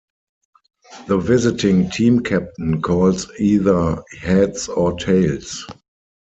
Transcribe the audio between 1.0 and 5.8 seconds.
The visiting team captain calls either heads or tails.